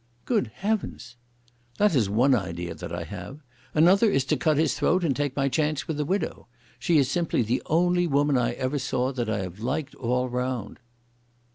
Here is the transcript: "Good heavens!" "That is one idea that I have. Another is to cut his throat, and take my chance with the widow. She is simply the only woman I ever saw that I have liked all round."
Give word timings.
"Good 0.25 0.47
heavens!" 0.55 1.15
"That 1.77 1.93
is 1.93 2.09
one 2.09 2.33
idea 2.33 2.73
that 2.73 2.91
I 2.91 3.03
have. 3.03 3.41
Another 3.75 4.09
is 4.09 4.25
to 4.25 4.35
cut 4.35 4.57
his 4.57 4.73
throat, 4.73 5.03
and 5.03 5.15
take 5.15 5.35
my 5.35 5.47
chance 5.47 5.87
with 5.87 5.97
the 5.97 6.05
widow. 6.05 6.47
She 6.79 6.97
is 6.97 7.07
simply 7.07 7.43
the 7.43 7.61
only 7.67 8.07
woman 8.07 8.35
I 8.35 8.53
ever 8.53 8.79
saw 8.79 9.11
that 9.11 9.29
I 9.29 9.43
have 9.43 9.59
liked 9.59 9.93
all 9.93 10.27
round." 10.27 10.79